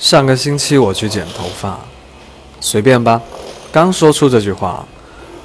[0.00, 1.78] 上个星期我去剪头发，
[2.58, 3.20] 随便吧。
[3.70, 4.88] 刚说出这句话，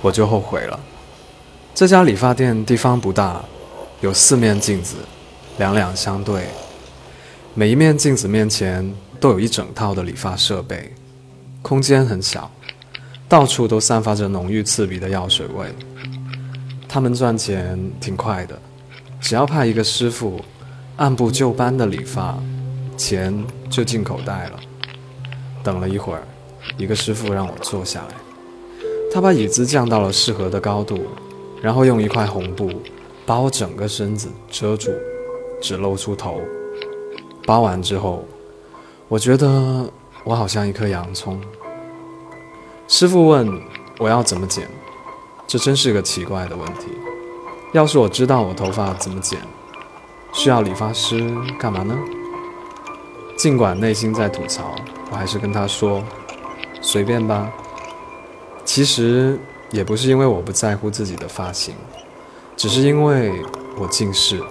[0.01, 0.79] 我就后悔了。
[1.73, 3.43] 这家理发店地方不大，
[3.99, 4.95] 有四面镜子，
[5.57, 6.47] 两两相对，
[7.53, 8.89] 每一面镜子面前
[9.19, 10.89] 都有一整套的理发设备，
[11.61, 12.49] 空间很小，
[13.27, 15.67] 到处都散发着浓郁刺鼻的药水味。
[16.87, 18.57] 他们赚钱挺快的，
[19.19, 20.39] 只要派一个师傅
[20.95, 22.37] 按部就班的理发。
[22.95, 24.59] 钱就进口袋了。
[25.63, 26.23] 等了一会儿，
[26.77, 28.15] 一个师傅让我坐下来。
[29.11, 31.07] 他把椅子降到了适合的高度，
[31.61, 32.69] 然后用一块红布
[33.25, 34.91] 把我整个身子遮住，
[35.61, 36.41] 只露出头。
[37.45, 38.25] 包完之后，
[39.07, 39.89] 我觉得
[40.23, 41.39] 我好像一颗洋葱。
[42.87, 43.59] 师傅问
[43.97, 44.67] 我要怎么剪，
[45.47, 46.87] 这真是个奇怪的问题。
[47.73, 49.39] 要是我知道我头发怎么剪，
[50.33, 51.97] 需要理发师干嘛呢？
[53.45, 54.73] 尽管内心在吐槽，
[55.11, 56.03] 我还是跟他说
[56.81, 57.47] ：“随便吧。”
[58.65, 59.37] 其实
[59.69, 61.75] 也不是因为我不在乎自己的发型，
[62.57, 63.39] 只是因为
[63.77, 64.41] 我近视。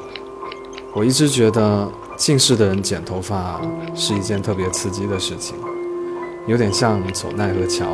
[0.94, 3.60] 我一直觉得近视的人剪头发
[3.96, 5.56] 是一件特别刺激的事情，
[6.46, 7.84] 有点像走奈何桥。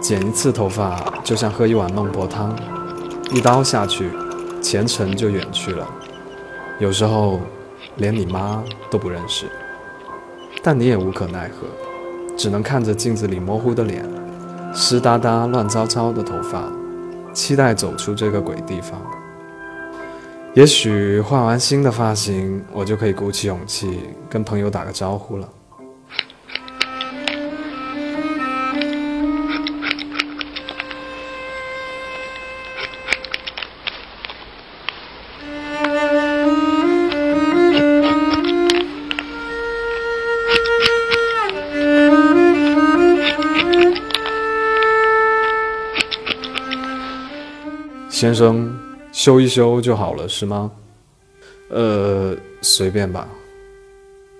[0.00, 2.58] 剪一次头发就像喝一碗孟婆汤，
[3.30, 4.10] 一刀下去，
[4.60, 5.88] 前程就远去了。
[6.80, 7.40] 有时候。
[7.96, 9.46] 连你妈都不认识，
[10.62, 11.66] 但你也无可奈何，
[12.36, 14.04] 只能看着镜子里模糊的脸，
[14.74, 16.72] 湿哒哒、乱糟糟的头发，
[17.32, 19.00] 期待走出这个鬼地方。
[20.54, 25.48] 也许换完新的发型，我就可以鼓起勇气跟朋友打个招呼了。
[48.24, 48.74] 先生，
[49.12, 50.70] 修一修就好了，是吗？
[51.68, 53.28] 呃，随便吧。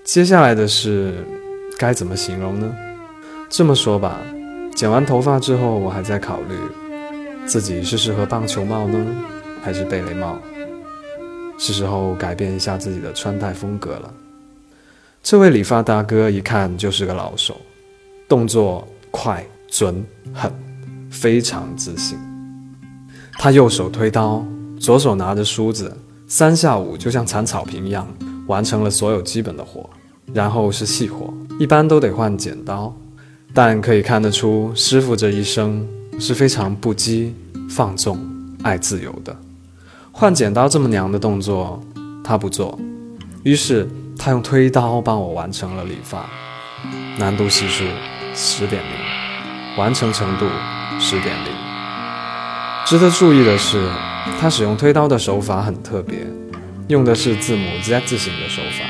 [0.03, 1.13] 接下来的事
[1.77, 2.75] 该怎么形容呢？
[3.51, 4.23] 这么说吧，
[4.75, 9.07] 剪完头发之后，我还在考虑，自己是适合棒球帽呢，
[9.63, 10.39] 还是贝雷帽？
[11.59, 14.11] 是时候改变一下自己的穿戴风格了。
[15.23, 17.61] 这位理发大哥一看就是个老手，
[18.27, 20.03] 动作快、准、
[20.33, 20.51] 狠，
[21.11, 22.19] 非常自信。
[23.39, 24.45] 他右手推刀，
[24.79, 25.97] 左手拿着梳子，
[26.27, 28.07] 三下五就像铲草坪一样
[28.47, 29.89] 完成了所有基本的活。
[30.33, 32.93] 然后是细活，一般都得换剪刀，
[33.53, 35.87] 但可以看得出师傅这一生
[36.19, 37.31] 是非常不羁、
[37.69, 38.19] 放纵、
[38.63, 39.37] 爱自由的。
[40.11, 41.81] 换剪刀这么娘的动作，
[42.25, 42.77] 他不做，
[43.43, 46.27] 于是他用推刀帮我完成了理发。
[47.19, 47.85] 难度系数
[48.35, 50.47] 十点零，完成程度
[50.99, 51.64] 十点零。
[52.87, 53.89] 值得注意的是，
[54.39, 56.19] 他使用推刀的手法很特别，
[56.89, 58.85] 用的是字母 Z 字形的手法。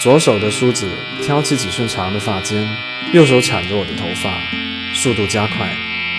[0.00, 0.86] 左手的梳子
[1.20, 2.68] 挑起几寸长的发尖，
[3.12, 4.30] 右手铲着我的头发，
[4.94, 5.68] 速度加快，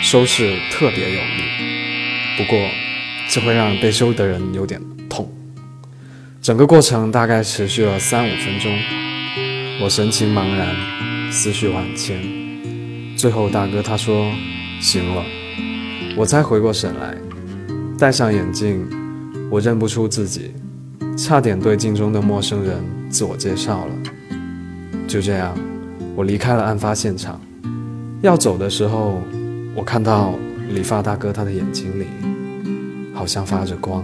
[0.03, 2.37] 收拾特别有力。
[2.37, 2.59] 不过，
[3.29, 4.79] 这会让被修的人有点
[5.09, 5.31] 痛。
[6.41, 8.77] 整个过程大概持续了三五分钟，
[9.81, 10.75] 我神情茫然，
[11.31, 12.21] 思绪万千。
[13.15, 14.29] 最后，大哥他说
[14.81, 15.23] ：“行了。”
[16.17, 17.15] 我才回过神来，
[17.97, 18.85] 戴上眼镜，
[19.49, 20.53] 我认不出自己，
[21.17, 22.77] 差点对镜中的陌生人
[23.09, 23.93] 自我介绍了。
[25.07, 25.57] 就这样，
[26.15, 27.39] 我离开了案发现场。
[28.21, 29.21] 要走的时候，
[29.75, 30.33] 我看到
[30.69, 32.05] 理发大哥他的眼睛里
[33.13, 34.03] 好像发着光。